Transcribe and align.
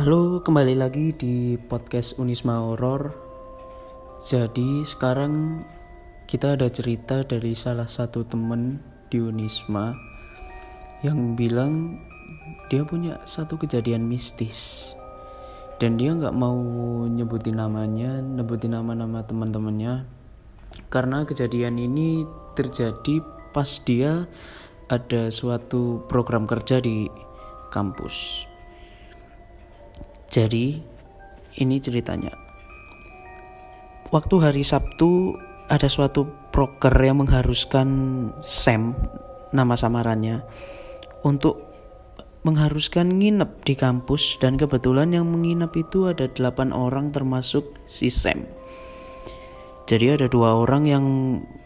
Halo, 0.00 0.40
kembali 0.40 0.80
lagi 0.80 1.12
di 1.12 1.60
podcast 1.60 2.16
Unisma 2.16 2.56
Horor. 2.56 3.12
Jadi 4.24 4.80
sekarang 4.80 5.60
kita 6.24 6.56
ada 6.56 6.72
cerita 6.72 7.20
dari 7.20 7.52
salah 7.52 7.84
satu 7.84 8.24
temen 8.24 8.80
di 9.12 9.20
Unisma 9.20 9.92
yang 11.04 11.36
bilang 11.36 12.00
dia 12.72 12.80
punya 12.80 13.20
satu 13.28 13.60
kejadian 13.60 14.08
mistis 14.08 14.88
dan 15.76 16.00
dia 16.00 16.16
nggak 16.16 16.32
mau 16.32 16.56
nyebutin 17.04 17.60
namanya, 17.60 18.24
nyebutin 18.24 18.72
nama-nama 18.72 19.20
teman-temannya 19.20 20.08
karena 20.88 21.28
kejadian 21.28 21.76
ini 21.76 22.24
terjadi 22.56 23.20
pas 23.52 23.68
dia 23.84 24.24
ada 24.88 25.28
suatu 25.28 26.08
program 26.08 26.48
kerja 26.48 26.80
di 26.80 27.04
kampus. 27.68 28.48
Jadi, 30.30 30.78
ini 31.58 31.76
ceritanya. 31.82 32.30
Waktu 34.14 34.34
hari 34.38 34.62
Sabtu 34.62 35.34
ada 35.66 35.90
suatu 35.90 36.26
proker 36.54 36.94
yang 37.02 37.22
mengharuskan 37.22 37.88
Sam, 38.42 38.94
nama 39.50 39.74
samarannya, 39.74 40.42
untuk 41.26 41.66
mengharuskan 42.46 43.20
nginep 43.20 43.66
di 43.66 43.74
kampus 43.74 44.38
dan 44.38 44.56
kebetulan 44.56 45.12
yang 45.12 45.26
menginap 45.26 45.74
itu 45.74 46.06
ada 46.06 46.30
delapan 46.30 46.70
orang 46.70 47.10
termasuk 47.10 47.76
si 47.90 48.08
Sam. 48.08 48.46
Jadi 49.90 50.14
ada 50.14 50.26
dua 50.30 50.62
orang 50.62 50.86
yang 50.86 51.06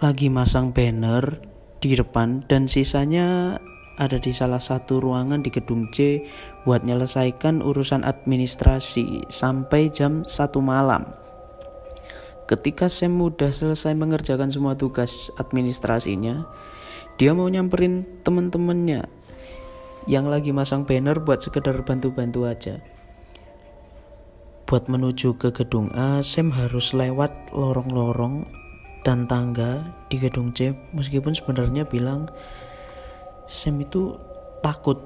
lagi 0.00 0.32
masang 0.32 0.72
banner 0.72 1.44
di 1.78 1.92
depan 1.92 2.42
dan 2.48 2.66
sisanya 2.66 3.60
ada 3.96 4.20
di 4.20 4.32
salah 4.32 4.60
satu 4.60 5.00
ruangan 5.00 5.40
di 5.40 5.48
gedung 5.48 5.88
C 5.92 6.24
buat 6.68 6.84
menyelesaikan 6.84 7.64
urusan 7.64 8.04
administrasi 8.04 9.28
sampai 9.32 9.88
jam 9.88 10.24
1 10.24 10.56
malam. 10.60 11.08
Ketika 12.46 12.86
Sam 12.86 13.18
udah 13.18 13.50
selesai 13.50 13.96
mengerjakan 13.98 14.54
semua 14.54 14.78
tugas 14.78 15.34
administrasinya, 15.40 16.46
dia 17.18 17.34
mau 17.34 17.50
nyamperin 17.50 18.06
temen-temennya 18.22 19.10
yang 20.06 20.30
lagi 20.30 20.54
masang 20.54 20.86
banner 20.86 21.18
buat 21.18 21.42
sekedar 21.42 21.74
bantu-bantu 21.82 22.46
aja. 22.46 22.78
Buat 24.66 24.86
menuju 24.86 25.34
ke 25.42 25.50
gedung 25.50 25.90
A, 25.94 26.22
Sam 26.22 26.54
harus 26.54 26.94
lewat 26.94 27.50
lorong-lorong 27.50 28.46
dan 29.06 29.30
tangga 29.30 29.94
di 30.10 30.18
gedung 30.18 30.50
C 30.50 30.74
meskipun 30.90 31.30
sebenarnya 31.30 31.86
bilang 31.86 32.26
Sam 33.46 33.82
itu 33.82 34.18
takut 34.60 34.98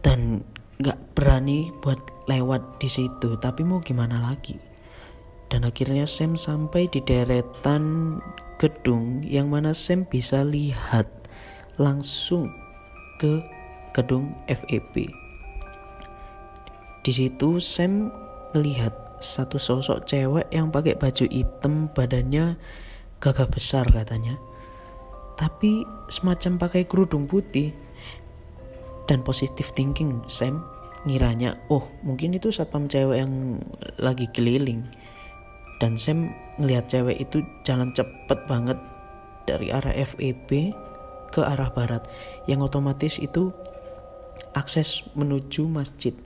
dan 0.00 0.42
gak 0.80 0.98
berani 1.14 1.70
buat 1.82 1.98
lewat 2.30 2.80
di 2.80 2.88
situ. 2.88 3.36
Tapi 3.38 3.62
mau 3.66 3.82
gimana 3.84 4.18
lagi? 4.22 4.56
Dan 5.52 5.68
akhirnya 5.68 6.08
Sam 6.08 6.34
sampai 6.34 6.90
di 6.90 6.98
deretan 7.04 8.18
gedung 8.58 9.22
yang 9.26 9.50
mana 9.50 9.74
Sam 9.76 10.06
bisa 10.08 10.42
lihat 10.42 11.06
langsung 11.76 12.50
ke 13.18 13.42
gedung 13.94 14.34
FEB 14.50 15.24
di 17.04 17.12
situ 17.12 17.60
Sam 17.60 18.08
melihat 18.56 18.96
satu 19.20 19.60
sosok 19.60 20.08
cewek 20.08 20.48
yang 20.48 20.72
pakai 20.72 20.96
baju 20.96 21.28
hitam 21.28 21.92
badannya 21.92 22.56
gagah 23.20 23.44
besar 23.44 23.84
katanya 23.92 24.40
tapi 25.34 25.82
semacam 26.06 26.52
pakai 26.58 26.82
kerudung 26.86 27.26
putih. 27.26 27.74
Dan 29.04 29.20
positif 29.20 29.74
thinking 29.76 30.24
Sam. 30.30 30.64
Ngiranya 31.04 31.60
oh 31.68 31.84
mungkin 32.00 32.32
itu 32.32 32.48
satpam 32.48 32.88
cewek 32.88 33.20
yang 33.20 33.60
lagi 34.00 34.24
keliling. 34.32 34.88
Dan 35.76 36.00
Sam 36.00 36.32
ngelihat 36.56 36.88
cewek 36.88 37.20
itu 37.20 37.44
jalan 37.66 37.92
cepet 37.92 38.38
banget 38.48 38.78
dari 39.44 39.68
arah 39.68 39.92
FEB 39.92 40.72
ke 41.28 41.40
arah 41.44 41.68
barat. 41.76 42.08
Yang 42.48 42.72
otomatis 42.72 43.20
itu 43.20 43.52
akses 44.56 45.04
menuju 45.12 45.68
masjid. 45.68 46.16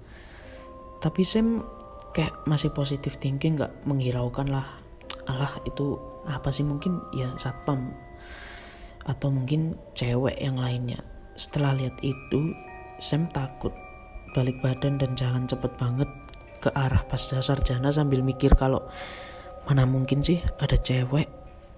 Tapi 1.03 1.27
Sam 1.27 1.67
kayak 2.15 2.47
masih 2.47 2.71
positif 2.71 3.19
thinking 3.19 3.59
nggak 3.59 3.75
menghiraukan 3.83 4.47
lah. 4.47 4.79
Alah 5.27 5.59
itu 5.67 5.99
apa 6.31 6.55
sih? 6.55 6.63
Mungkin 6.63 7.03
ya 7.11 7.35
satpam 7.35 7.91
atau 9.09 9.33
mungkin 9.33 9.75
cewek 9.97 10.37
yang 10.37 10.61
lainnya. 10.61 11.01
Setelah 11.35 11.75
lihat 11.81 11.97
itu 12.05 12.53
Sam 13.01 13.27
takut. 13.33 13.73
Balik 14.37 14.61
badan 14.61 15.01
dan 15.01 15.17
jalan 15.17 15.49
cepet 15.49 15.73
banget 15.81 16.11
ke 16.61 16.69
arah 16.77 17.01
pas 17.09 17.19
dasar 17.19 17.57
jana 17.65 17.89
sambil 17.89 18.21
mikir 18.21 18.53
kalau 18.59 18.85
mana 19.65 19.89
mungkin 19.89 20.21
sih 20.21 20.45
ada 20.61 20.77
cewek 20.77 21.27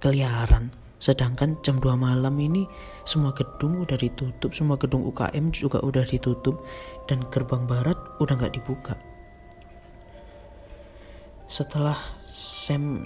keliaran. 0.02 0.74
Sedangkan 1.00 1.56
jam 1.64 1.80
2 1.80 1.96
malam 1.96 2.36
ini 2.36 2.68
semua 3.08 3.32
gedung 3.32 3.80
udah 3.80 3.96
ditutup 3.96 4.52
semua 4.52 4.76
gedung 4.76 5.00
UKM 5.08 5.48
juga 5.48 5.80
udah 5.80 6.04
ditutup 6.04 6.60
dan 7.08 7.24
gerbang 7.32 7.64
barat 7.64 7.96
udah 8.20 8.36
nggak 8.36 8.60
dibuka. 8.60 8.98
Setelah 11.48 11.96
Sam 12.28 13.00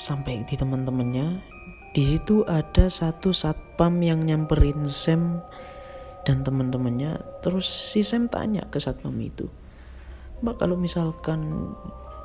sampai 0.00 0.48
di 0.48 0.56
teman-temannya. 0.56 1.44
Di 1.92 2.02
situ 2.06 2.46
ada 2.48 2.88
satu 2.88 3.34
satpam 3.36 4.00
yang 4.00 4.24
nyamperin 4.24 4.88
Sam 4.88 5.44
dan 6.24 6.40
teman-temannya. 6.40 7.20
Terus 7.44 7.68
si 7.68 8.00
Sam 8.00 8.32
tanya 8.32 8.64
ke 8.72 8.80
satpam 8.80 9.18
itu 9.20 9.50
mbak 10.40 10.56
kalau 10.56 10.76
misalkan 10.76 11.72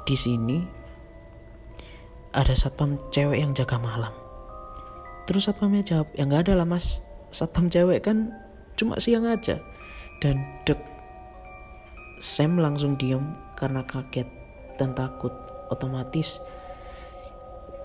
di 0.08 0.16
sini 0.16 0.64
ada 2.36 2.52
satpam 2.56 3.00
cewek 3.12 3.40
yang 3.40 3.52
jaga 3.56 3.80
malam? 3.80 4.12
Terus 5.28 5.48
satpamnya 5.48 5.84
jawab 5.84 6.12
ya 6.16 6.28
nggak 6.28 6.48
ada 6.48 6.64
lah 6.64 6.68
mas. 6.68 7.00
Satpam 7.32 7.72
cewek 7.72 8.04
kan 8.04 8.32
cuma 8.76 9.00
siang 9.00 9.28
aja. 9.28 9.60
Dan 10.20 10.44
dek 10.64 10.80
Sam 12.20 12.60
langsung 12.60 12.96
diem 12.96 13.36
karena 13.60 13.84
kaget 13.84 14.28
dan 14.80 14.96
takut 14.96 15.32
otomatis 15.72 16.40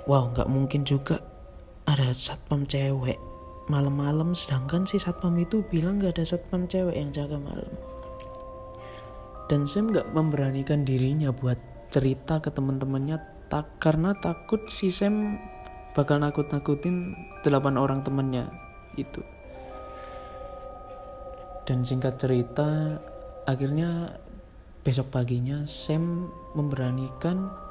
wow 0.08 0.30
nggak 0.32 0.48
mungkin 0.48 0.86
juga 0.86 1.20
ada 1.84 2.14
satpam 2.14 2.64
cewek 2.68 3.18
malam-malam 3.70 4.34
sedangkan 4.34 4.82
si 4.82 4.98
satpam 4.98 5.38
itu 5.38 5.62
bilang 5.70 6.02
nggak 6.02 6.18
ada 6.18 6.24
satpam 6.26 6.66
cewek 6.66 6.98
yang 6.98 7.14
jaga 7.14 7.38
malam. 7.38 7.70
Dan 9.46 9.66
Sam 9.66 9.90
nggak 9.90 10.10
memberanikan 10.14 10.82
dirinya 10.82 11.30
buat 11.34 11.58
cerita 11.90 12.38
ke 12.42 12.54
teman-temannya 12.54 13.18
tak 13.50 13.82
karena 13.82 14.14
takut 14.18 14.66
si 14.66 14.94
Sam 14.94 15.38
bakal 15.94 16.22
nakut-nakutin 16.22 17.14
delapan 17.42 17.74
orang 17.78 18.02
temennya 18.02 18.50
itu. 18.94 19.22
Dan 21.66 21.86
singkat 21.86 22.18
cerita 22.18 22.98
akhirnya 23.46 24.18
besok 24.82 25.14
paginya 25.14 25.62
Sam 25.66 26.30
memberanikan 26.54 27.69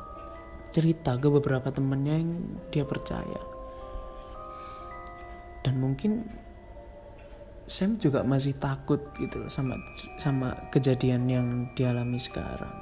cerita 0.70 1.18
ke 1.18 1.28
beberapa 1.30 1.74
temennya 1.74 2.16
yang 2.22 2.32
dia 2.70 2.86
percaya. 2.86 3.42
Dan 5.66 5.82
mungkin 5.82 6.26
Sam 7.70 8.02
juga 8.02 8.26
masih 8.26 8.58
takut 8.58 8.98
gitu 9.22 9.46
loh 9.46 9.52
sama 9.54 9.78
sama 10.18 10.58
kejadian 10.74 11.30
yang 11.30 11.48
dialami 11.78 12.18
sekarang. 12.18 12.74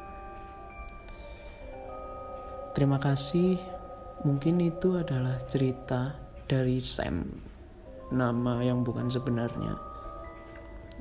Terima 2.72 2.96
kasih. 2.96 3.59
Mungkin 4.24 4.64
itu 4.64 4.96
adalah 4.96 5.36
cerita 5.44 6.16
dari 6.48 6.80
Sam. 6.80 7.25
Nama 8.16 8.64
yang 8.64 8.88
bukan 8.88 9.12
sebenarnya. 9.12 9.75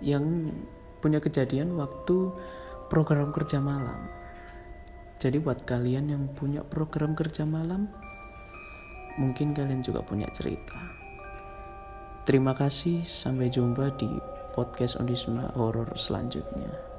Yang 0.02 0.56
punya 0.98 1.22
kejadian 1.22 1.78
waktu 1.78 2.34
program 2.90 3.30
kerja 3.30 3.62
malam. 3.62 4.25
Jadi 5.16 5.40
buat 5.40 5.64
kalian 5.64 6.12
yang 6.12 6.24
punya 6.36 6.60
program 6.60 7.16
kerja 7.16 7.48
malam, 7.48 7.88
mungkin 9.16 9.56
kalian 9.56 9.80
juga 9.80 10.04
punya 10.04 10.28
cerita. 10.28 10.76
Terima 12.28 12.52
kasih, 12.52 13.06
sampai 13.06 13.48
jumpa 13.48 13.96
di 13.96 14.10
podcast 14.52 15.00
Ondisma 15.00 15.52
Horror 15.56 15.94
selanjutnya. 15.96 16.95